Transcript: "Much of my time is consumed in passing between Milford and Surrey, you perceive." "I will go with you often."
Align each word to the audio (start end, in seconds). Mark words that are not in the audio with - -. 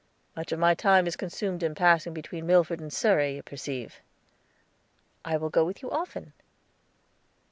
"Much 0.35 0.51
of 0.51 0.57
my 0.57 0.73
time 0.73 1.05
is 1.05 1.15
consumed 1.15 1.61
in 1.61 1.75
passing 1.75 2.11
between 2.11 2.47
Milford 2.47 2.79
and 2.79 2.91
Surrey, 2.91 3.35
you 3.35 3.43
perceive." 3.43 4.01
"I 5.23 5.37
will 5.37 5.51
go 5.51 5.63
with 5.63 5.83
you 5.83 5.91
often." 5.91 6.33